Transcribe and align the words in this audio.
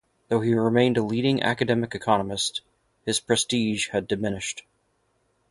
Though 0.29 0.41
he 0.41 0.55
remained 0.55 0.97
a 0.97 1.03
leading 1.03 1.43
academic 1.43 1.93
economist, 1.93 2.61
his 3.05 3.19
prestige 3.19 3.89
had 3.89 4.07
diminished. 4.07 4.63